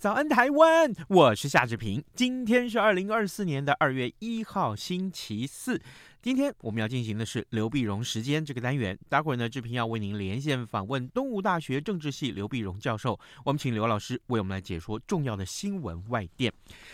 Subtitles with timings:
[0.00, 2.02] 早安台湾，我是夏志平。
[2.14, 5.78] 今天是二零二四年的二月一号，星期四。
[6.22, 16.52] 今天我们要进行的是刘必荣时间这个单元，待会儿呢，志平要为您连线访问东吴大学政治系刘必荣教授，我们请刘老师为我们来解说重要的新闻外电。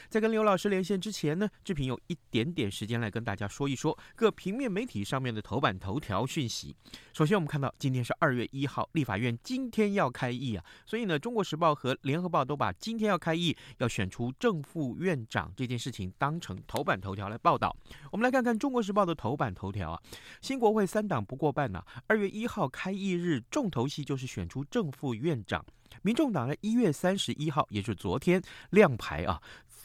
[0.09, 6.73] 在跟刘老师连线之前呢，志平有一点点时间来跟大家说一说各平面媒体上面的头版头条讯息。
[7.13, 17.77] 首先，我们看到今天是二月一号，立法院今天要开议啊，所以呢，中国时报和联合报都把今天要开议要选出正副院长这件事情当成头版头条来报道。
[18.13, 19.16] 我们来看看中国时报的。
[19.17, 20.03] 头版头条啊，
[20.41, 25.65] 新国会三党不过半呐、二月一号开议日，重头戏就是选出正副院长。
[26.03, 29.41] 民众党在一月三十一号，也就是昨天亮牌啊，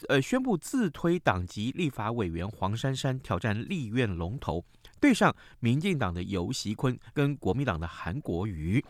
[0.08, 4.64] 呃，宣布自推党籍立法委员黄珊珊挑战立院龙头，
[5.00, 8.84] 对上民进党的游锡坤跟国民党的韩国瑜。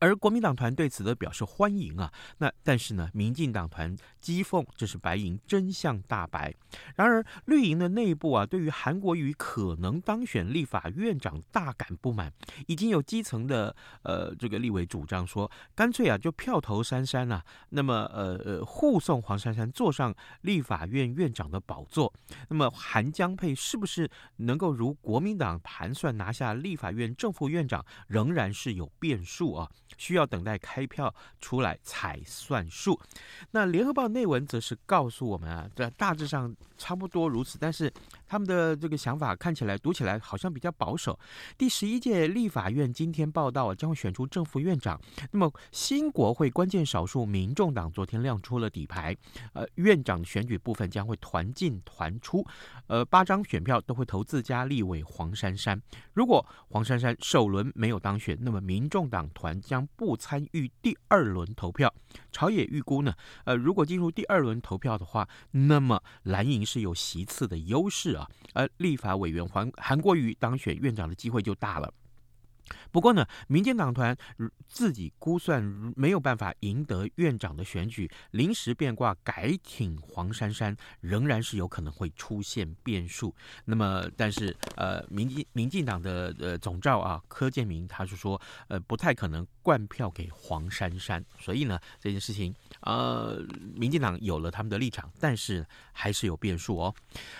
[0.00, 6.54] 而国民党团对此都表示欢迎啊，那但是呢，民进党团讥讽这是白银真相大白。
[6.94, 12.32] 然而绿营的内部啊，对于韩国瑜可能当选立法院长大感不满，
[12.66, 22.12] 已经有基层的呃这个立委主张说，干脆啊就票投珊珊啊，那么呃呃护送黄珊珊坐上立法院院长的宝座。
[22.48, 29.65] 那么韩江佩是不是能够如国民党盘算拿下立法院正副院长，仍然是有变数啊。
[29.96, 32.98] 需要等待开票出来才算数。
[33.50, 37.92] 那联合报内文则是告诉我们啊，这大致上差不多如此，但是
[38.26, 41.18] 他们的这个想法看起来读起来好像比较保守。
[41.56, 45.00] 第十一届立法院今天报道将会选出正副院长。
[45.30, 49.16] 那么新国会关键少数民众党昨天亮出了底牌，
[49.52, 52.44] 呃，院长选举部分将会团进团出，
[52.86, 55.80] 呃，八张选票都会投自家立委黄珊珊。
[56.12, 61.94] 如果黄珊珊首轮没有当选，那么民众党团将不参与第二轮投票，
[62.32, 63.14] 朝野预估呢，
[63.44, 71.92] 呃，如果进入第二轮投票的话，那么蓝营是有席次的优势啊，而立法委员黄韩国瑜当选院长的机会就大了。
[72.90, 74.16] 不过呢，民进党团
[74.66, 75.62] 自己估算
[75.96, 83.34] 没有办法赢得院长的选举，临时变卦改挺黄珊珊，仍然是有可能会出现变数。
[83.64, 91.24] 那么，但是呃，民进民进党的呃总召啊柯建铭他是说，呃，不太可能灌票给黄珊珊。
[91.38, 93.40] 所以呢，这件事情呃，
[93.74, 96.94] 民进党有了他们的立场，但是还是有变数哦。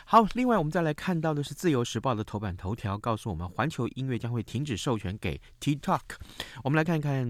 [0.04, 5.16] 好，另外我们再来看到的是《自由时报》的头版头条，告诉我们环球音乐将会停止授权。
[5.19, 6.00] 给 TikTok，
[6.62, 7.22] 我们来看看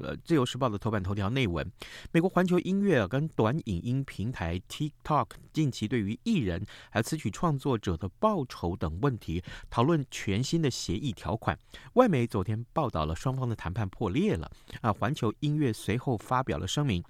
[0.00, 1.70] 呃《自由时报》的头版头条内文。
[2.10, 11.58] 美国环球音乐跟短影音平台 TikTok 近期对于艺人还有词曲创作者的报酬等问题讨论全新的协议条款。
[11.92, 14.90] 外媒昨天报道了双方的谈判破裂了啊！
[14.92, 17.04] 环球音乐随后发表了声明，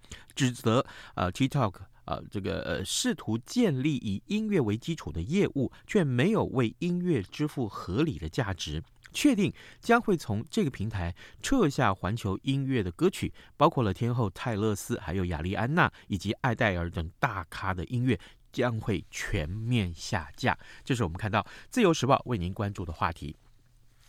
[0.44, 0.84] 指责
[1.14, 1.74] 呃 TikTok
[2.04, 8.82] 呃这个呃试图建立以音乐为基础的业务，却没有为音乐支付合理的价值。
[9.12, 18.18] 确定将会从这个平台撤下环球音乐的歌曲，包括了天后泰勒斯、还有亚丽安娜以及艾黛尔等大咖的音乐
[18.50, 20.58] 将会全面下架。
[20.84, 21.40] 这是我们看到
[21.70, 23.36] 《自由时报》为您关注的话题。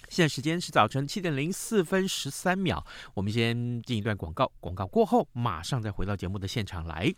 [0.10, 7.14] 现在时间是早晨七点零四分十三秒，我们先进一段广告，广告过后马上再回到节目的现场来。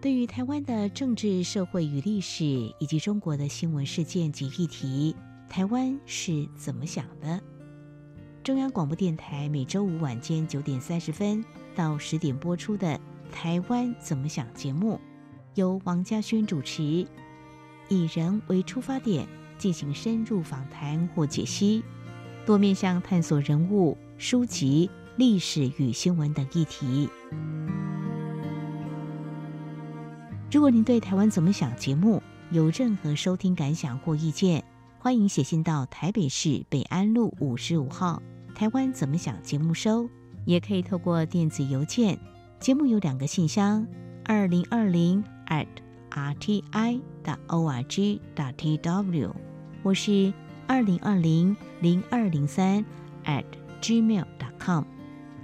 [0.00, 2.44] 对于台湾的政治、社会与历史，
[2.78, 5.14] 以及中国的新闻事件及议题，
[5.48, 7.40] 台湾是怎么想的？
[8.42, 11.44] 中央广播电台每周五晚间九点三十分
[11.76, 12.88] 到十点播出的
[13.30, 14.98] 《台湾怎么想》节目，
[15.54, 17.06] 由王家轩主持，
[17.90, 19.26] 以人为出发点
[19.58, 21.82] 进行深入访谈或解析，
[22.46, 27.10] 多面向探索人物、书籍、历史与新闻等议题。
[30.52, 32.22] 如果您对台湾怎么想节目
[32.52, 34.64] 有任何收听感想或意见，
[35.00, 38.22] 欢迎写信到台北市北安路五十五号
[38.54, 40.08] 台湾怎么想节目收，
[40.44, 42.16] 也可以透过电子邮件。
[42.60, 43.84] 节目有两个信箱：
[44.24, 45.66] 二零二零 at
[46.10, 47.00] r t i.
[47.48, 48.20] o r g.
[48.56, 49.34] t w，
[49.82, 50.32] 或是
[50.66, 52.84] 二零二零零二零三
[53.24, 53.44] at
[53.80, 54.24] gmail.
[54.58, 54.84] com。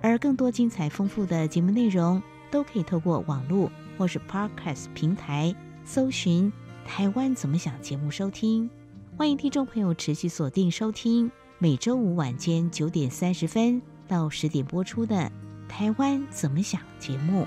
[0.02, 5.54] 而更多精彩丰富的节目内容，都可以透过网络或是 Podcast 平台
[5.84, 6.52] 搜寻
[6.84, 8.68] “台湾怎么想”节目收听。
[9.16, 15.16] 欢迎听众朋友持续锁定收听每周五晚间九点三十分到十点播出的
[15.66, 17.46] 《台湾怎么想》节目。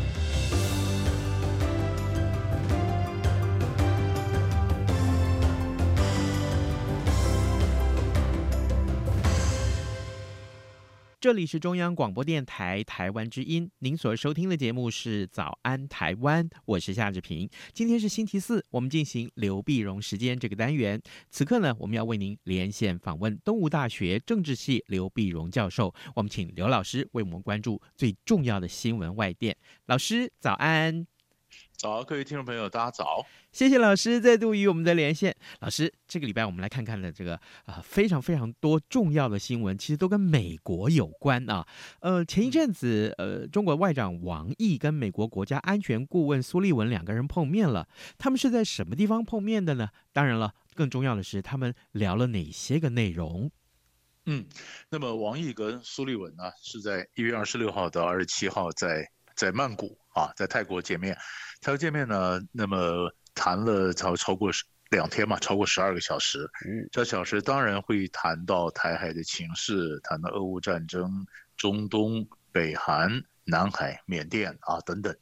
[11.21, 17.47] 这里是中央广播电台台湾之音，您所收听的节目是《早安台湾》，我是夏志平。
[17.73, 20.99] 今天是星期四，我们进行刘碧荣时间这个单元。
[21.29, 25.93] 此刻呢，我们要为您连线访问东吴大学政治系刘碧荣教授。
[26.15, 29.55] 我们请刘老师为我们关注最重要的新闻外电。
[29.85, 31.05] 老师，早安。
[31.75, 33.25] 早，各位听众朋友，大家早！
[33.51, 35.35] 谢谢老师再度与我们的连线。
[35.59, 41.67] 老师，这个礼拜我们来看看的这个啊、呃，非常非常多重要的新闻，其实都跟美国有关啊。
[42.01, 47.87] 呃，前一阵子，呃，中国外长王毅跟美国国家安全顾问苏利文两个人碰面了。
[48.17, 49.89] 他们是在什么地方碰面的呢？
[50.13, 53.49] 当然了，更重要的是他们聊了哪些个内容？
[54.27, 54.45] 嗯，
[54.89, 61.17] 那么王毅跟苏利文呢，是在一月二十六号到二十七号在在曼谷啊，在泰国见面。
[61.61, 64.51] 泰国见面呢，那么谈了超超过
[64.89, 66.49] 两天嘛，超过十二个小时。
[66.65, 71.25] 嗯，这小时当然会谈到台海的情势，谈到俄乌战争、
[71.55, 75.15] 中东、北韩、南海、缅甸啊等等。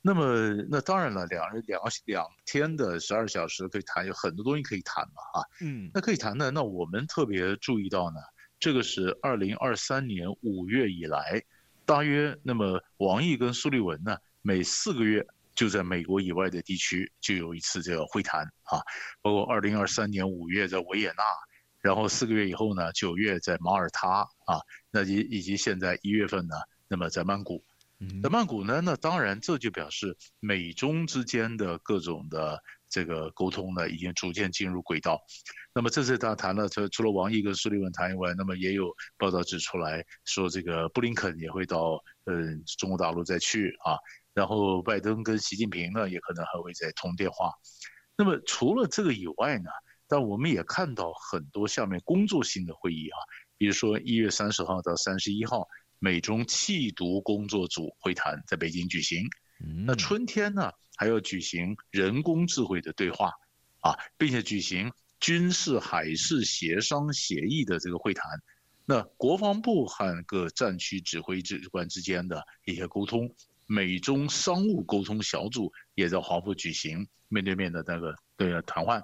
[0.00, 5.44] 那么那当然了，两人两两天的十二小时可以谈，有很多东西可以谈嘛啊。
[5.60, 8.20] 嗯，那可以谈的，那我们特别注意到呢，
[8.60, 11.42] 这个是二零二三年五月以来，
[11.88, 15.26] 大约那么王毅跟苏利文呢，每四个月。
[15.58, 18.78] 就在美国以外的地区就有一次这个会谈啊，
[19.20, 21.24] 包括二零二三年五月在维也纳，
[21.80, 24.60] 然后四个月以后呢，九月在马耳他啊，
[24.92, 26.54] 那以以及现在一月份呢，
[26.86, 27.64] 那么在曼谷，
[28.22, 35.20] 在曼谷呢，那当然这就表示美中之间的各种的这个沟通呢，已经逐渐进入轨道。
[35.74, 43.96] 那么这次他谈了，除除了王毅跟苏利文谈以外，那么也有报道指出来说，这个布林肯也会到嗯中国大陆再去啊。
[44.34, 47.52] 然后拜登跟习近平呢，也可能还会再通电话。
[48.16, 49.70] 那么除了这个以外呢，
[50.08, 53.18] 但我们也看到很多下面工作性的会议啊，
[53.56, 55.68] 比如说一月三十号到三十一号，
[55.98, 59.28] 美中气毒工作组会谈在北京举行。
[59.86, 63.32] 那春天呢，还要举行人工智慧的对话
[63.80, 68.24] 啊，并且举行军事海事协商协议的这个会谈。
[68.84, 73.34] 那国防部和各战区指挥指挥官之间的一些沟通。
[73.70, 79.02] 美中商务沟通小组也在华府举行面对面的那个对谈话，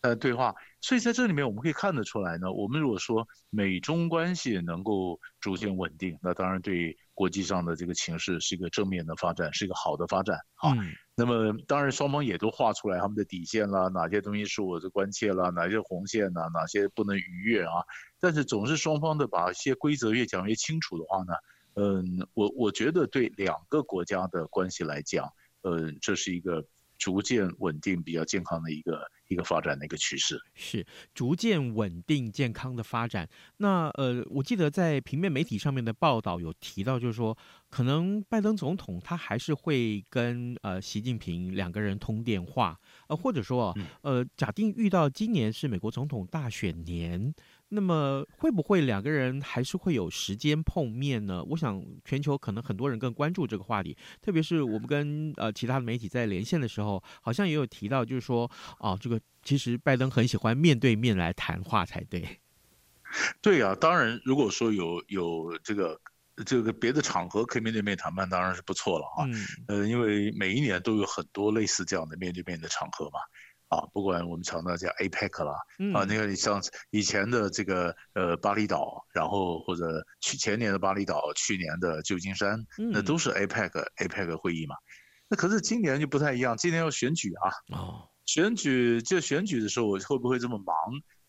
[0.00, 10.74] 呃对话，所以在这里面我们可以看得出来呢，我们如果说美中关系能够逐渐稳定，那当然对国际上的这个情势是一个正面的发展，是一个好的发展啊。
[11.14, 17.72] 那么当然双方也都画出来他们的底线啦，哪些东西是我的关切啦，哪些红线呐，哪些不能逾越啊。
[18.18, 21.34] 但是总是双方的把一些规则越讲越清楚的话呢。
[21.74, 26.66] 嗯，我我觉得对两个国家的关系来讲，呃，这是一个
[26.98, 30.38] 逐渐稳定、比较健康的一个一个发展的一个趋势。
[30.54, 33.28] 是逐渐稳定、健康的发展。
[33.56, 37.36] 那呃，我记得在平面媒体上面的报道有提到，就是说，
[37.70, 47.34] 可能拜登总统他还是会跟呃习近平两个人通电话，呃，或者说呃，假定遇到今年是美国总统大选年。
[47.74, 51.42] 那么会不会两个人还是会有时间碰面呢？
[51.44, 62.40] 我想全球可能很多人更关注这个话题，特别是我们跟呃其他的媒体在连线的时候，好像也有提到，就是说哦，这个其实拜登很喜欢面对面来谈话才对。
[63.40, 65.98] 对啊，当然如果说有有这个
[66.44, 69.24] 这个别的场合可以面对面谈判，当然是不错了啊。
[69.26, 69.46] 嗯。
[69.68, 73.18] 呃，因为每一年都有很多类似这样的面对面的场合嘛。
[73.72, 84.76] 啊，不管我们常常叫 APEC 啦，嗯、啊，那个你像以前的这个呃巴厘岛，然后或者去前年的巴厘岛，去年的旧金山，嗯、那都是 APEC APEC 会议嘛。
[85.28, 87.48] 那可是今年就不太一样，今年要选举啊。
[87.74, 90.76] 哦，选举就选举的时候，我会不会这么忙？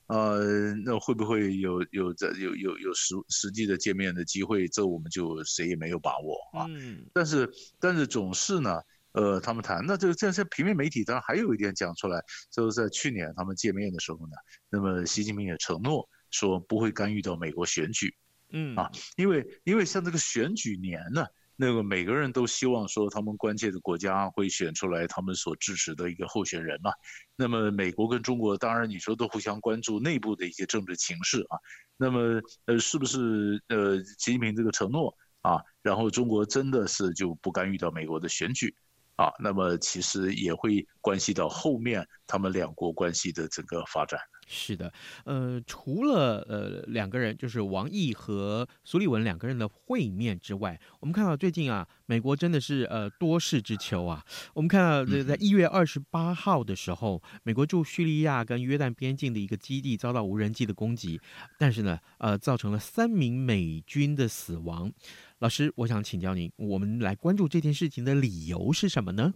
[0.07, 4.67] 呃，那会不会有有这有有有实实际的见面的机会？
[4.67, 6.65] 这我们就谁也没有把握啊。
[6.67, 7.05] 嗯。
[7.13, 8.81] 但是但是总是呢，
[9.13, 14.35] 呃，他们谈，那这个这些平面媒体当然还有一点讲出来，就是在去年他们见面的时候呢，
[14.69, 18.15] 那么习近平也承诺说不会干预到美国选举。
[18.51, 18.75] 嗯。
[18.75, 21.25] 啊，因为因为像这个选举年呢。
[21.55, 26.91] 那个每个人都希望说，他们关切的国家会选出来他们所支持的一个候选人嘛。
[27.35, 31.55] 那么美国跟中国，当然你说都互相关注内部的一些政治情势啊。
[31.95, 38.75] 那么呃，是不是呃，习近平这个承诺啊，然后中国真的是就不干预到美国的选举
[39.15, 39.31] 啊？
[39.39, 44.19] 那么其实也会关系到后面他们两国关系的整个发展。
[44.53, 44.93] 是的，
[45.25, 54.23] 呃，除了呃两个人，就是王毅和苏利文两个人的会面之外，我们看到最近啊，美国真的是呃多事之秋啊。
[54.53, 61.19] 我们看到这在一月二十八号的时候，美国驻叙利亚跟约旦边境的一个基地遭到无人机的攻击，
[61.57, 64.91] 但是呢，呃，造成了三名美军的死亡。
[65.39, 69.33] 老师，我想请教您，我们来关注这件事情的理由是什么呢？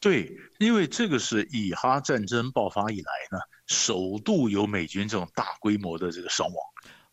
[0.00, 6.46] 对，因为这个是以哈战争爆发以来呢，首度有美军这种大规模的这个伤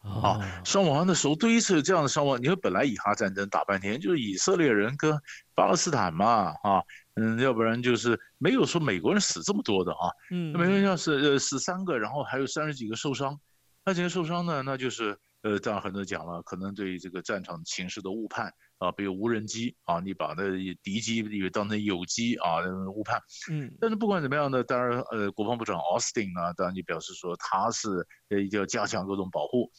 [0.02, 2.42] 亡，啊，伤亡的时候第一次有这样的伤亡。
[2.42, 5.14] 你说本来以哈战争打半天就是以色列人跟
[5.54, 6.82] 巴勒斯坦嘛，啊，
[7.16, 13.38] 嗯，要不然就是没有说美国人死这么多的啊，嗯，美国人要是呃死三个，然后还有三十几个受伤，
[13.84, 18.54] 那这些受伤呢，那就是呃，当然很多讲了，可能对这个战场情势的误判。
[18.80, 20.44] 啊，比如无人机啊，你把那
[20.84, 22.62] 敌机以为当成友机啊，
[22.94, 23.20] 误判。
[23.50, 27.90] 嗯，但是不管怎么样呢，当然呃，国防部长 Austin 呢，当然就表示说他是
[28.30, 29.72] 呃要加强各种保护。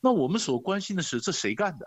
[0.00, 1.86] 那我们所关心的是这谁干的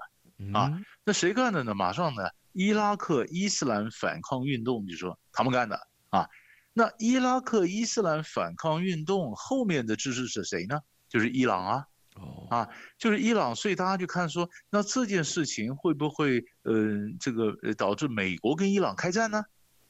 [0.57, 0.71] 啊？
[1.03, 1.75] 那谁干的呢？
[1.75, 5.77] 马上呢，伊拉克伊斯兰反抗运动就说他们干的
[6.09, 6.27] 啊。
[6.71, 10.79] 那伊拉克伊斯兰反抗运动后面的支持是谁呢？
[11.09, 11.85] 就是伊朗啊。
[12.15, 19.43] 哦啊，就是伊朗，所以大家就看说，那这件事情会不会，嗯、这个导致美国跟伊朗开战呢？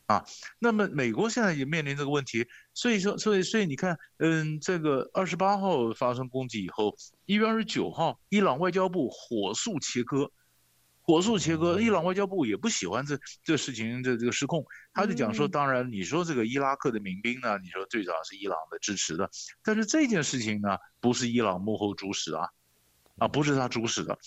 [0.08, 0.24] 啊，
[0.60, 10.32] 那么美国现在也面临这个问题，所以说，所以，所以你看，嗯，这个二十八号发生攻击以后，一月二十九号，伊朗外交部火速切割。
[11.06, 19.30] 火速切割，伊朗外交部也不喜欢这这事情这这个失控，他就讲说，当然你说这个伊拉克的民兵呢，你说最早是伊朗的支持的，
[19.64, 22.50] 但是这件事情呢，不是伊朗幕后主使啊，
[23.20, 24.18] 啊不是他主使的，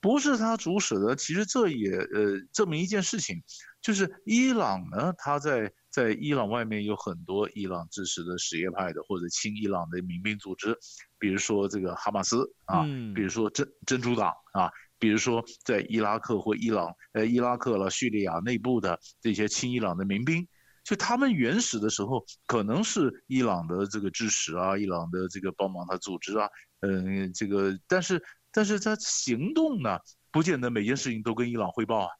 [0.00, 3.40] 不是他主使的，其实这也呃证明一件事情，
[3.80, 10.76] 就是伊朗呢，他在在伊朗外面有很多伊朗支持的什叶派的或者亲伊朗的民兵组织，
[11.20, 12.82] 比如说这个哈马斯啊，
[13.14, 14.72] 比如说真真主党啊。
[14.98, 20.46] 比如说，在伊拉克或伊朗，呃，伊拉克了、叙利亚内部的这些亲伊朗的民兵，
[20.84, 26.48] 就他们原始的时候可能是伊朗的这个支持啊，伊朗的这个帮忙他组织啊，
[26.80, 29.98] 嗯，这个，但是，但是他行动呢，
[30.30, 32.10] 不见得每件事情都跟伊朗汇报啊。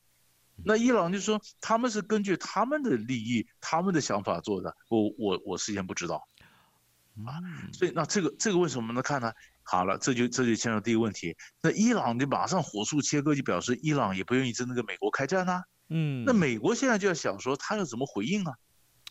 [0.65, 6.27] 那伊朗就说他们是根据他们的利益、他们的想法做的，我我我事先不知道，
[7.27, 7.41] 啊，
[7.73, 9.31] 所以那这个这个为什么能看呢？
[9.69, 11.37] 好了，这就这就牵扯到第一个问题。
[11.61, 15.63] 那伊朗就马上火速切割，就表示伊朗也不愿意真的跟美国开战呐、啊。
[15.89, 18.55] 嗯，那美国现在就要想说，他要怎么回应啊？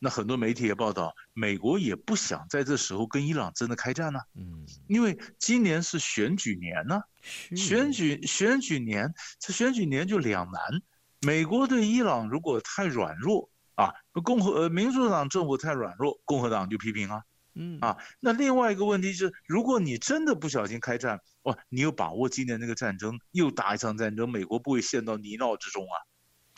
[0.01, 4.25] 那很多媒体也报道，美国也不想在这时候跟伊朗真的开战呢、啊。
[4.35, 7.03] 嗯，因为今年是选举年呢、啊，
[7.55, 10.61] 选举选举年，这选举年就两难。
[11.21, 13.93] 美国对伊朗如果太软弱啊，
[14.23, 17.23] 共和呃民主党政府太软弱，共和党就批评啊。
[17.55, 25.95] 嗯啊，那另外一个问题是，如果你真的不小心开战，哇，你有把握今年那个战争又打一场战争，美国不会陷到泥淖之中啊？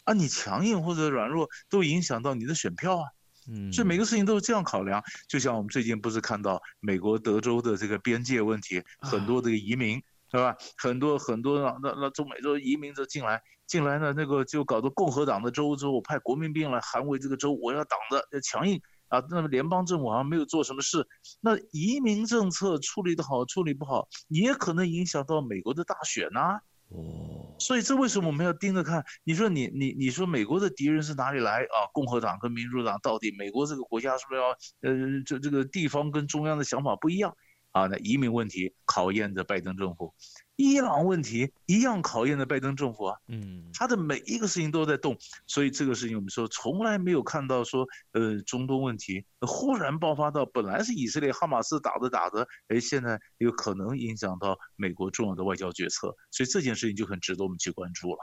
[0.06, 3.04] 啊，你强硬或者软弱都影响到你的选票啊。
[3.50, 5.04] 嗯，所以每个事情都是这样考量。
[5.27, 10.01] 就像我们最近不是看到美国德州的这个边界问题，很多这个移民
[10.32, 10.56] 是吧？
[10.77, 18.82] 很多很多那那中美洲移民者进来进来呢，那个就搞到共和党的州之后，派国民兵来捍卫这个州，我要挡着要强硬。
[19.07, 21.07] 啊，那么联邦政府好像没有做什么事，
[21.41, 26.61] 那移民政策处理得好，处理不好，也可能影响到美国的大选呐、啊。
[26.89, 29.03] 哦，所以这为什么我们要盯着看？
[29.25, 31.83] 你说你你你说美国的敌人是哪里来啊？
[31.91, 34.47] 共和党跟民主党到底美国这个国家是不是要
[34.81, 37.35] 呃这这个地方跟中央的想法不一样
[37.71, 37.87] 啊？
[37.87, 40.13] 那移民问题考验着拜登政府。
[40.57, 58.19] 伊朗问题一样考验着拜登政府啊，嗯，他的每一个事情都在动，所以这个事情我们说从来没有看到说，呃，中东问题忽然爆发到本来是以色列哈马斯打着打着，哎，现在有可能影响到美国重要的外交决策，所以这件事情就很值得我们去关注了。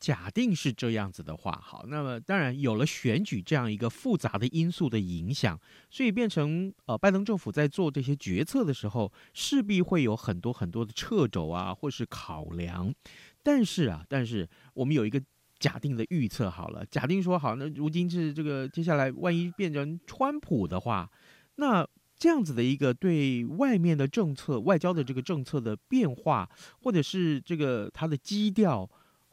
[0.00, 5.58] 假定是这样子的话，好，那么当然有了选举这样一个复杂的因素的影响，
[5.90, 12.94] 所以变成呃，拜登政府在做这些决策的时候，势必会有很多很多的掣肘啊，或是考量。
[13.42, 15.20] 但是啊，但是我们有一个
[15.58, 21.10] 假定的预测好了，假定说好，那如今是这个接下来万一变成川普的话，
[21.56, 21.84] 那
[22.16, 26.48] 这样子的一个对外面的政策、外交的这个政策的变化，
[26.82, 28.88] 或者是这个它的基调。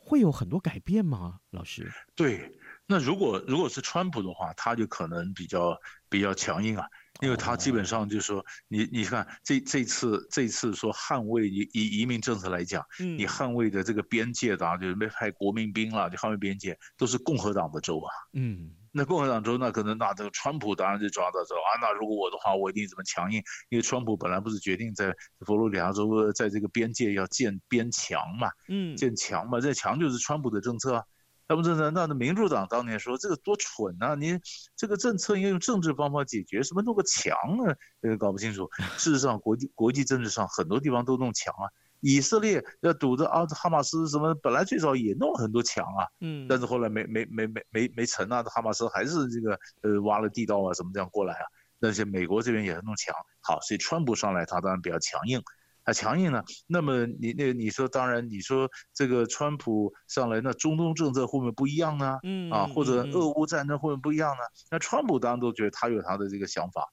[0.05, 1.91] 会有很多改变吗，老师？
[2.15, 2.51] 对，
[2.85, 5.75] 那如果如果是川普的话，他就可能比较
[6.07, 6.85] 比较强硬啊，
[7.21, 18.75] 因为他基本上就是说，你你看这这次这次说捍卫以以移民政策来讲，嗯，你捍卫的这个边界的啊，就是没派国民兵了，就捍卫边界，都是共和党的州啊，嗯。
[18.97, 23.43] 那共和党州那可能那这个川普当然就抓到说啊，那如果我的话，我一定怎么强硬？
[23.67, 25.13] 因为川普本来不是决定在
[25.45, 31.03] 佛罗里达州在这个边界要建边墙嘛，嗯，建墙嘛，这墙就是川普的政策啊。
[31.47, 34.39] 那么这那那民主党当年说这个多蠢啊，你
[34.77, 38.69] 这个政策应该用政治方法解决，什么弄个墙啊，这个搞不清楚。
[38.97, 41.67] 事实上，国际国际政治上很多地方都弄墙啊。
[42.01, 51.45] 以色列要堵着啊，哈马斯什么本来最早也弄了很多墙啊，嗯，但是后来没没没没没没成啊，哈马斯还是这个呃挖了地道啊什么这样过来啊，
[51.79, 55.41] 那些美国这边也是弄墙，好，所以川普上来他当然比较强硬，
[55.83, 62.19] 他强硬呢，那么你那你说当然你说这个川普上来那中东政策会不会不一样呢？
[62.23, 64.43] 嗯啊，或者俄乌战争会不会不一样呢？
[64.69, 66.87] 那川普当然都觉得他有他的这个想法。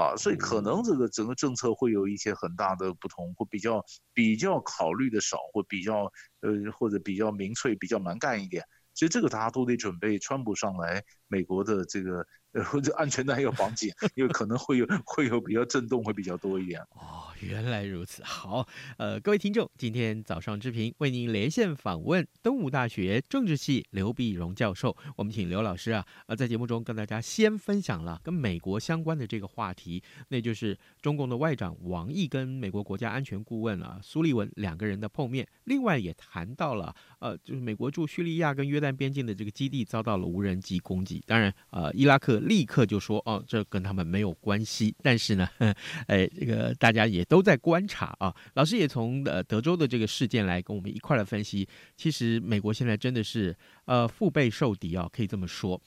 [0.00, 6.04] 啊，所以可能这个整个政策会有一些很大的不同，或比较比较考虑的少，或比较
[6.40, 8.64] 呃或者比较民粹、比较蛮干一点。
[8.94, 16.80] 所以这个大家都得准备，川普上来，美国的这个呃或者安全带要绑紧，因为可能会有会有比较震动会比较多一点。
[16.90, 18.22] 哦，原来如此。
[18.24, 18.66] 好，
[18.96, 24.96] 呃，各位听众，今天早上之平为您连线访问东吴大学政治系刘必荣教授。
[25.16, 35.46] 我们请刘老师啊，呃，在节目中跟大家先分享了跟美国相关的这个话题，那就是中共的外长王毅跟美国国家安全顾问啊苏利文两个人的碰面。
[35.70, 41.22] 另外也谈到了，呃，就是美国驻叙利亚跟约旦边境的这个基地遭到了无人机攻击。
[41.28, 44.92] 当然，呃，伊拉克立刻就说，哦，这跟他们没有关系。
[45.00, 45.48] 但是呢，
[46.08, 48.34] 哎，这个大家也都在观察啊。
[48.54, 51.68] 老师也从呃德州的这个事件来跟我们一块儿来分析。
[51.96, 55.80] 其实美国现在真的是呃腹背受敌啊，可以这么说。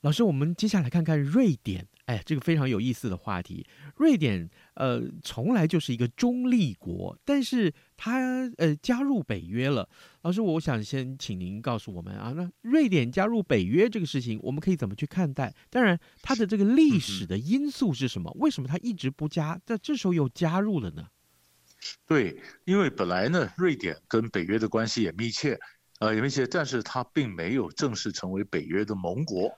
[0.00, 1.86] 老师，我们接下来看看瑞典。
[2.08, 3.66] 哎，这个非常有意思的话题。
[3.96, 8.18] 瑞典呃，从来就是一个中立国，但是它
[8.56, 9.86] 呃加入北约了。
[10.22, 15.54] 老师，我想先请您告诉我们啊，那瑞典加入北约这个事情，我们可以怎么去看待？
[15.68, 18.34] 当然，它的这个历史的因素是什么？
[18.40, 21.08] 为什么它一直不加，在这时候又加入了呢？
[22.06, 25.58] 对，因为本来呢，瑞典跟北约的关系也密切。
[25.98, 29.50] 呃，有一些，但是他并没有正式成为北约的盟国。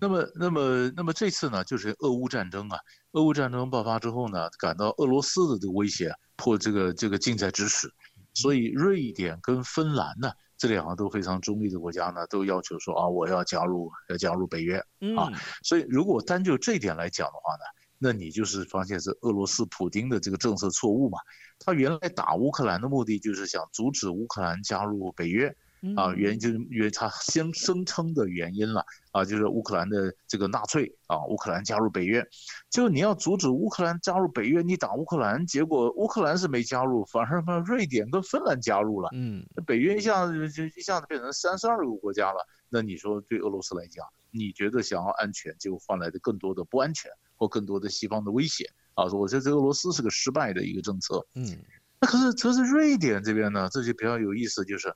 [0.00, 2.78] 那么，那么，那么这次呢，就是俄乌战争啊。
[3.12, 7.92] 俄乌战争爆发之后呢，感到俄罗斯的这个威胁迫这个这个近在咫尺，
[8.34, 14.78] 所以瑞典跟芬兰呢，这两个都非常中立的国家呢，都要求说啊，我要加入要加入北约
[15.16, 15.28] 啊。
[15.64, 17.64] 所以，如果单就这一点来讲的话呢，
[17.98, 21.18] 那你就是发现是俄罗斯普京的这个政策错误嘛。
[21.58, 25.52] 他原来打乌克兰的目的就是想阻止乌克兰加入北约。
[25.96, 32.22] 啊，原因就是因为他先声称的原因了啊，就是乌克兰的这个纳粹啊，乌克兰加入北约，
[32.68, 51.56] 就你要阻止乌克兰加入北约，你打乌克兰，结果乌克兰是没加入，反而把瑞典跟芬兰加入了，嗯，北约一下子就一下子变成三十二个国家了，那你说对俄罗斯来讲，你觉得想要安全，结果换来的更多的不安全或更多的西方的威胁啊，我觉得这俄罗斯是个失败的一个政策，嗯，
[52.00, 54.94] 那可是可是瑞典这边呢，这就比较有意思，就是。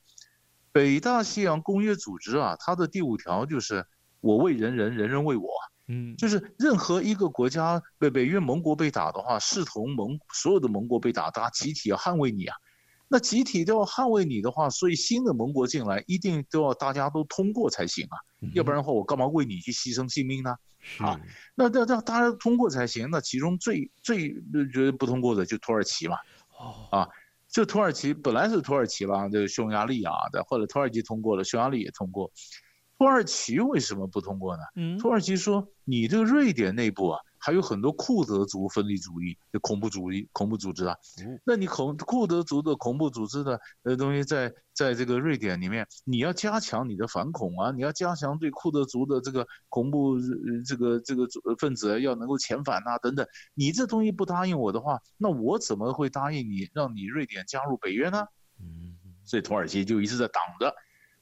[0.75, 3.87] 北大西洋公约组织啊，它的第五条就是
[4.21, 5.49] “我为人人，人人为我”。
[5.87, 12.57] 嗯，就是任何一个国家被北约盟国被打的话，视同盟所有的盟国被打，大家集体要捍卫你啊。
[13.07, 18.19] 那集体都要捍卫你的话，所以新的盟国进来一定都要大家都通过才行啊。
[18.53, 20.57] 要不然的话，我干嘛为你去牺牲性命呢？
[20.99, 21.21] 啊，
[21.55, 23.09] 那那那大家通过才行。
[23.13, 24.35] 那其中最最
[24.73, 26.17] 觉得不通过的就土耳其嘛。
[26.59, 27.09] 哦啊。
[27.55, 32.29] 这土耳其本来是土耳其啦，这个匈牙利啊，但后来土耳其通过了，匈牙利也通过。
[32.99, 34.63] 土耳其为什么不通过呢？
[34.75, 37.21] 嗯，土耳其说你这个瑞典内部啊。
[37.45, 40.97] 还有很多库德族分离主义的恐怖主义恐怖组织啊，
[41.45, 50.17] 那你恐库德族的恐怖组织的呃东西在在这个瑞典里面，你要加强你的反恐啊，你要加强对库德族的这个恐怖
[50.67, 51.27] 这个这个
[51.59, 58.27] 分子要能够遣返啊等等，你这东西不答应我的话，那我怎么会答应你让你瑞典加入北约呢？
[58.59, 60.75] 嗯，所以土耳其就一直在挡着。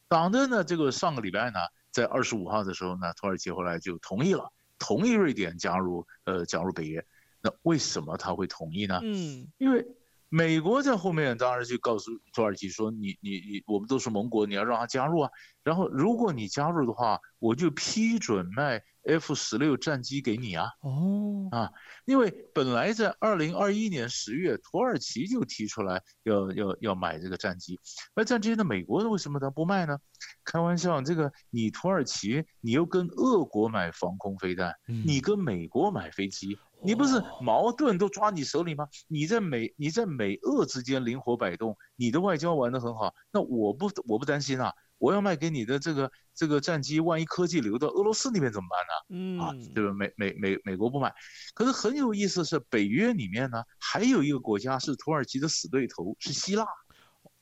[0.06, 1.58] 挡着呢，这个上个礼拜呢，
[1.90, 4.52] 在二十五号的时候呢，土耳其后来就同意了，
[4.83, 7.07] 同意瑞典加入呃加入北约。
[7.40, 8.99] 那为什么他会同意呢？
[9.05, 9.87] 嗯，因为。
[10.35, 15.31] 美国在后面当然就告诉土耳其说你：“你你你，我们都是盟国，你要让他加入啊。
[15.64, 21.70] 然后如果你加入的话，我就批准卖 F 十六战机给你啊。”哦，啊，
[22.05, 27.79] 因为本来在二零二一年十月，土耳其就提出来要要要买这个战机，
[28.14, 29.98] 那战机呢，美国为什么他不卖呢？
[30.44, 36.59] 开玩笑，这个你土耳其，你又跟俄国买防空飞弹，你跟美国买飞机。
[36.85, 38.88] 你不是矛盾都抓你手里吗？
[39.07, 44.75] 你在美你在美俄之间灵活摆动，你的外交玩得很好，那我不我不担心啊！
[45.03, 48.93] 我要卖给你的这个这个战机，万一科技流到俄罗斯那边怎么办呢？
[49.09, 49.93] 嗯啊，对吧？
[49.93, 51.12] 美美美美国不买，
[51.55, 56.65] 可是很有意思是北约里面呢，还有一个国家是土耳其的死对头，是希腊。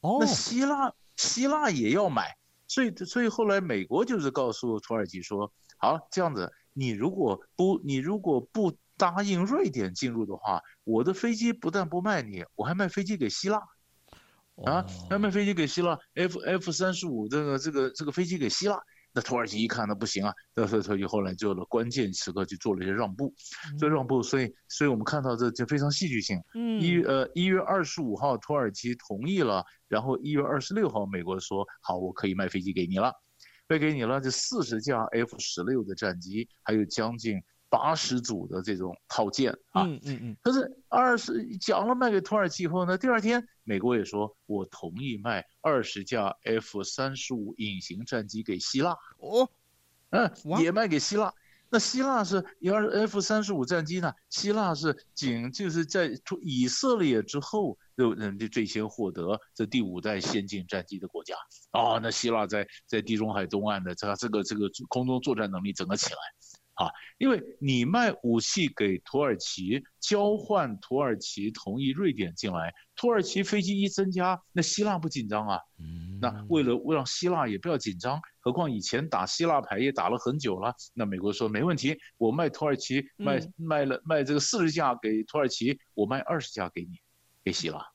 [0.00, 2.34] 哦，那希腊希腊也要买，
[2.66, 8.74] 所以所以后来美国就是告诉土耳其说，好这样子，你如果不你如果不。
[9.00, 13.58] 答应瑞典进入的话，我的飞机不但不卖你，我还卖飞机给希腊，
[14.64, 18.78] 啊，还卖飞机给希腊，F F 三十五这个这个这个飞机给希腊。
[19.12, 23.34] 那土耳其一看那不行啊，那所以所以后来就了关键时刻就做了一些让步，
[23.76, 26.40] 做让步，所以所以我们看到这就非常戏剧性。
[26.54, 33.12] 嗯，一呃一月二十五号土耳其同意了，然后一月二十六号美国说好，我可以卖飞机给你了，
[33.66, 37.42] 卖给你了，这四十架 F 十六的战机，还有将近。
[37.70, 49.48] 八十组的这种套件啊，嗯嗯嗯，可是二十讲了卖给土耳其以后呢，第二天美国也说我同意卖二十架 F 三十五隐形战机给希腊，哦，
[50.10, 50.30] 嗯，
[50.60, 51.32] 也卖给希腊。
[51.72, 54.12] 那希腊是一二 F 三十五战机呢？
[54.28, 56.10] 希腊是仅就是在
[56.42, 61.36] 以色列之后，就人家最先获得这第五代先进战机的国家
[61.70, 62.00] 啊。
[62.02, 66.18] 那希腊在在地中海东岸的这这个这个空中作战能力整个起来。
[66.80, 75.60] 啊，因为你卖武器给土耳其，交换土耳其同意瑞典进来，土耳其飞机一增加，那希腊不紧张啊？
[76.22, 86.98] 那为了为了让希腊也不要紧张，何况以前打希腊牌也打了很久了，那美国说没问题，我卖土耳其卖卖了卖这个四十架给土耳其，我卖二十架给你，
[87.44, 87.86] 给希腊。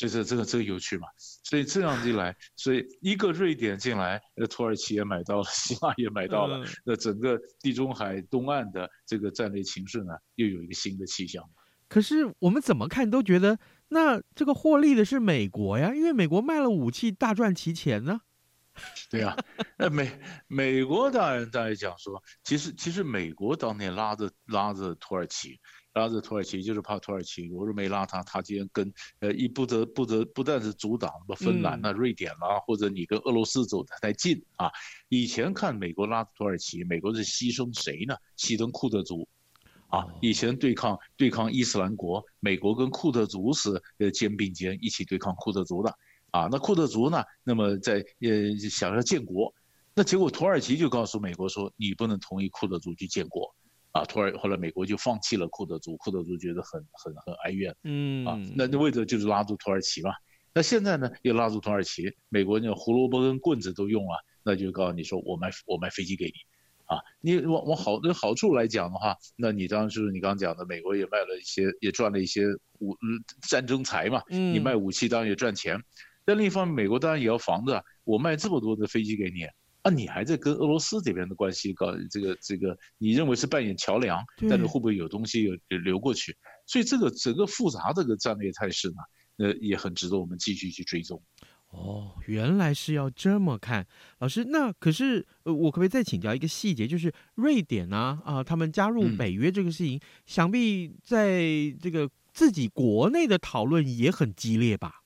[0.00, 11.44] 就是这个这个有趣嘛，所以这样一来，所以一个瑞典进来，呃，土耳其也买到了，希腊也买到了，那整个地中海东岸的这个战略情势呢，又有一个新的气象。
[11.86, 13.58] 可是我们怎么看都觉得，
[13.88, 18.22] 那这个获利的是美国呀，因为美国卖了武器大赚其钱呢。
[19.10, 19.44] 对呀、啊，
[19.76, 25.60] 那美美国当然大家讲说，其实其实美国当年拉着拉着土耳其。
[25.94, 34.70] 拉着土耳其就是怕土耳其，如果没拉他，他今天跟呃一不得不得不但是阻挡什么芬兰啊、瑞典啦、啊，或者你跟俄罗斯走得太近啊。
[35.08, 38.14] 以前看美国拉着土耳其，美国是牺牲谁呢？
[38.38, 39.26] 牺牲库德族
[39.88, 40.06] 啊。
[40.20, 45.92] 以前对抗对抗伊斯兰国，美国跟库德族是呃肩并肩一起对抗库德族的
[46.30, 46.48] 啊。
[46.52, 49.52] 那库德族呢，那么在呃想要建国，
[49.92, 53.52] 那结果土耳其就告诉美国说，你不能同意库德族去建国。
[53.92, 60.12] 啊，突然后来美国就放弃了库德族，库德族觉得很很很哀怨，嗯啊，那那为的就是拉住土耳其嘛。
[60.54, 66.32] 那现在呢，又拉住土耳其，美国那胡萝卜跟棍子都用了，那就告诉你说，我卖我卖飞机给你，
[66.86, 72.46] 啊，你往往好那好处来讲的话，那你当然就是你刚刚讲的，美国也卖了一些，也赚了一些
[72.78, 72.96] 武
[73.48, 75.82] 战争财嘛，你卖武器当然也赚钱，
[76.24, 79.46] 但另一方面，美国当然也要防着，我卖这么多的飞机给你。
[79.82, 82.76] 啊，你还在跟俄罗斯这边的关系搞这个这个？
[82.98, 86.36] 你认为是扮演桥梁，但是会不会有东西有流过去？
[86.66, 88.96] 所以这个整个复杂这个战略态势呢，
[89.38, 91.22] 呃，也很值得我们继续去追踪。
[91.70, 93.86] 哦，原来是要这么看，
[94.18, 94.44] 老师。
[94.44, 96.86] 那可是呃，我可不可以再请教一个细节？
[96.86, 101.40] 就是瑞典啊啊，他们加入北约这个事情，嗯、想必在
[101.80, 104.99] 这个自己国内的讨论也很激烈吧？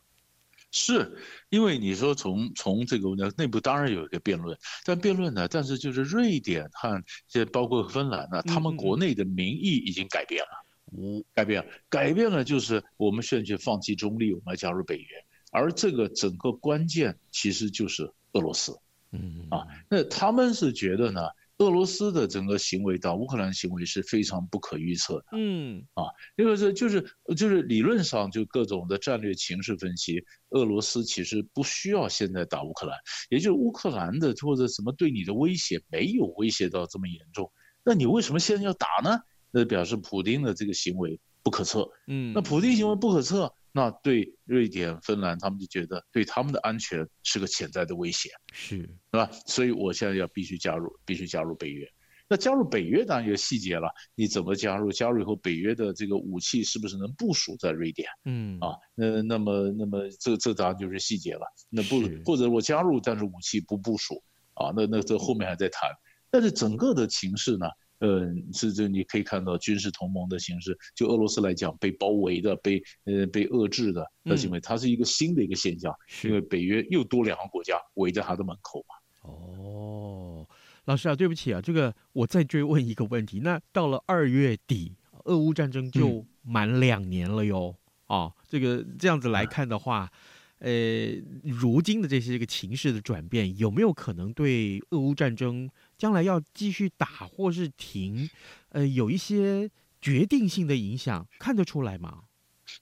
[0.76, 1.16] 是
[1.50, 10.66] 因为你说从从这个内部当然有一个辩论，但辩论呢，但是就是瑞典和这包括芬兰呢，他们国内的民意已经改变了，
[10.98, 15.06] 嗯，改变了，改变了，就是我们现在放弃中立，我们要加入北约，
[15.52, 18.76] 而这个整个关键其实就是俄罗斯，
[19.12, 19.46] 嗯。
[19.50, 21.20] 啊，那他们是觉得呢。
[21.58, 25.86] 俄罗斯的整个行为到乌克兰行为是非常不可预测的，嗯。
[25.94, 26.04] 啊，
[26.36, 27.00] 因为这就是
[27.36, 32.98] 就是理论上就各种的战略情势分析，俄罗斯其实不需要现在打乌克兰，
[33.30, 37.50] 也就是乌克兰的或者什么对你的威胁没有威胁到这么严重，
[37.84, 39.18] 那你为什么现在要打呢？
[39.52, 49.28] 那表示普京的这个行为不可测，嗯，那普丁行为不可测，那对瑞典、芬兰，他们就觉得对他们的安全是个潜在的威胁，是，是吧？
[49.48, 51.84] 所以我现在要必须加入，必须加入北约。
[52.28, 54.92] 那加入北约当然有细节了，你怎么加入？
[54.92, 58.08] 加入以后，北约的这个武器是不是能部署在瑞典？
[58.24, 61.42] 嗯啊，那那么那么这这当然就是细节了。
[61.68, 64.22] 那不或者我加入，但是武器不部署
[64.54, 65.90] 啊，那那这后面还在谈。
[66.30, 67.66] 但是整个的情势呢，
[67.98, 79.30] 呃，是这你可以看到军事同盟的形式，就俄罗斯来讲，被包围的、被呃被遏制的，那是因为它是一个新的一个现象，因为北约又多两个国家围在它的门口嘛。
[79.30, 80.46] 哦。
[80.86, 83.40] 老师啊，对不起啊，这个我再追问一个问题。
[83.40, 84.92] 那到了二月底，
[85.24, 87.74] 俄乌战争就满两年了哟。
[88.08, 90.12] 嗯、哦，这个这样子来看的话，
[90.58, 91.06] 呃，
[91.42, 98.28] 如今的这些个情势的转变，有没有可能对俄乌战争将来要继续打或是停，
[98.70, 102.24] 呃，有一些决定性的影响，看得出来吗？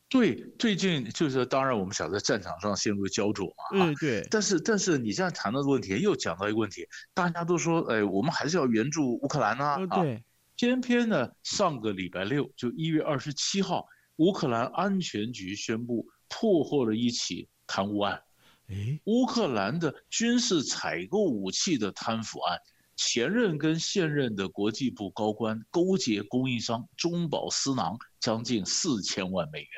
[0.09, 3.65] 对，最近就是当然，我们想在战场上陷入焦灼嘛。
[3.75, 4.27] 嗯，对。
[4.31, 9.77] 但是，但是你这样谈到的问题，又讲到一个问题，大家都说，哎，我们还是要援助乌克兰啊。
[9.79, 10.25] 嗯，对。
[10.55, 18.23] 偏偏呢，上个礼拜六，就一月二十七号，乌克兰安全局宣布破获了一起贪污案。
[18.69, 22.59] 哎，乌克兰的军事采购武器的贪腐案。
[23.05, 29.69] 前任跟现任的国际部高官勾结供应商中饱私囊将近四千万美元。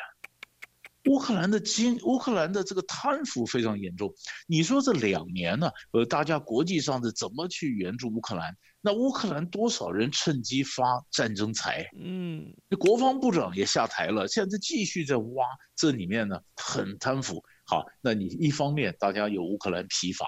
[1.10, 4.14] 乌克兰的金乌克兰的这个贪腐非常严重。
[4.46, 5.70] 你说这两年呢？
[5.92, 8.56] 呃，大家国际上的怎么去援助乌克兰？
[8.80, 11.86] 那乌克兰多少人趁机发战争财？
[11.98, 15.44] 嗯，国防部长也下台了，现在继续在挖
[15.76, 17.42] 这里面呢，很贪腐。
[17.66, 20.24] 好，那你一方面大家有乌克兰疲乏。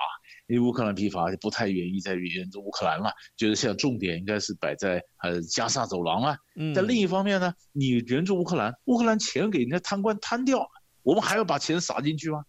[0.48, 6.36] 因为乌克兰疲乏，就不太愿意再援助乌克兰了，觉得现在重点应该是摆在呃加沙走廊啊。
[6.56, 6.72] 嗯。
[6.74, 10.68] 但另一方面呢，你援助乌克兰，乌克兰钱给人家贪官贪掉了，
[11.02, 12.44] 我们还要把钱撒进去吗？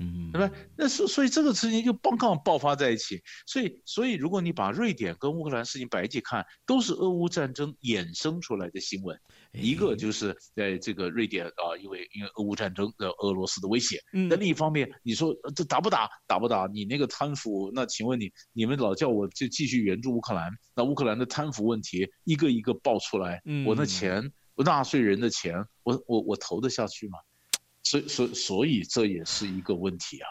[0.00, 0.54] 嗯，对吧？
[0.76, 9.18] 那所所以这个事情就刚刚爆发在一起，所以所以如果你把瑞典跟乌克兰事情摆一起看，都是俄乌战争衍生出来的新闻。
[9.52, 13.98] 一个就是在这个瑞典啊，因为因为俄乌战争的俄罗斯的威胁。
[14.12, 16.08] 那另一方面，你说这打不打？
[16.28, 16.68] 打不打？
[16.72, 27.18] 你那个贪腐，那请问你你们老叫我就继续援助乌克兰，那乌克兰的贪腐问题一个一个爆出来，我那钱，我纳税人的钱，我我我投得下去吗？
[27.88, 30.28] 所以，所以，所以这也是一个问题啊！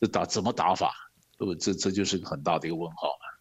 [0.00, 0.94] 这打怎么打法？
[1.38, 3.33] 呃，这这就是个很大的一个问号了。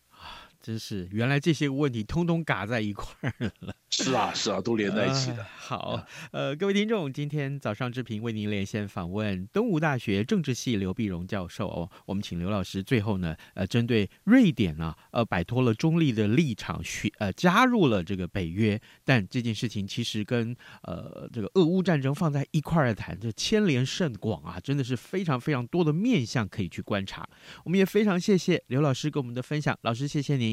[0.64, 3.76] 真是，原来这些问题通通嘎在一块儿了。
[3.92, 5.38] 是啊，是啊，都连在一起的。
[5.38, 11.68] 呃、好，呃，各位听众，今天早上志平为您连线访问东吴大学政治系刘碧荣教授。
[11.68, 27.28] 哦，我们请刘老师最后呢，呃，针对瑞典呢，呃，摆脱了中立的立场，去呃加入了这个北约，但这件事情其实跟呃这个俄乌战争放在一块儿谈，这牵连甚广啊，真的是非常非常多的面向可以去观察。
[27.66, 30.53] 我们也非常谢谢刘老师给我们的分享，老师谢谢您。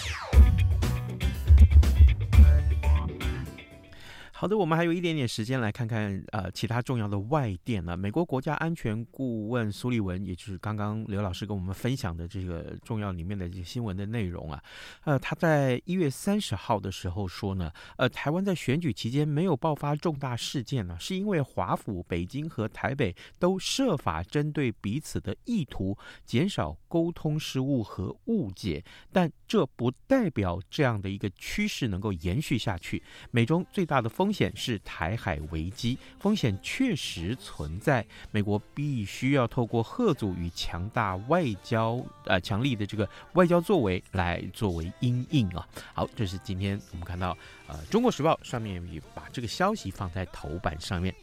[4.41, 7.95] 好的，我们还有一点点时间来看看呃其他重要的外电呢。
[7.95, 14.59] 美国国家安全顾问苏利文，也就是刚刚刘老师跟我们分享的这个重要里面的这个新闻的内容啊，
[15.03, 33.03] 呃，他在一月三十号的时候说呢，呃，台湾在选举期间没有爆发重大事件呢，是因为华府、北京和台北都设法针对彼此的意图，减少沟通失误和误解，但这不代表这样的一个趋势能够延续下去。
[33.29, 38.05] 美中最大的风风险是台海危机，风险确实存在。
[38.31, 45.67] 美国必须要透过贺组与强大外交，呃，强力的这个外交作为来作为因应啊。
[45.93, 51.13] 好，这是今天我们看到，呃，《中国时报》上面也把这个消息放在头版上面。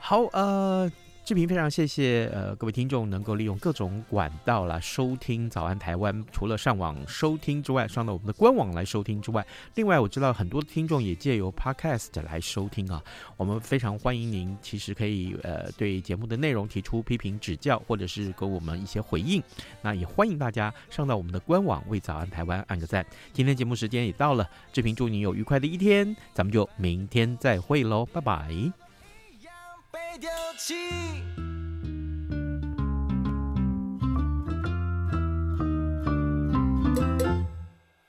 [0.00, 0.90] 好，呃。
[1.24, 13.00] 志平非常谢谢呃各位听众能够利用各种管道来收听早安台湾，除了上网收听之外，上到我们的官网来收听之外，另外我知道很多听众也借由 Podcast 来收听啊，
[13.36, 19.40] 我们非常欢迎您，其实可以呃对节目的内容提出批评指教，或者是给我们一些回应，
[19.80, 23.06] 那也欢迎大家上到我们的官网为早安台湾按个赞。
[23.32, 28.81] 今天节目时间也到了，志平祝您有愉快的一天，咱们就明天再会喽，拜拜。
[30.12, 30.74] 被丢弃。